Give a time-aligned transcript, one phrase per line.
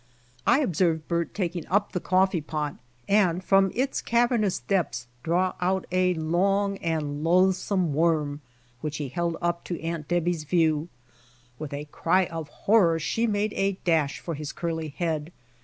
[0.47, 2.73] I observed Bert taking up the coffee pot,
[3.07, 8.41] and from its cavernous depths draw out a long and loathsome worm
[8.79, 10.89] which he held up to Aunt Debby's view.
[11.59, 15.31] With a cry of horror she made a dash for his curly head.